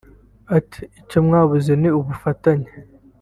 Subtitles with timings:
[0.57, 2.71] Ati" Icyo mwabuze ni ubufatanye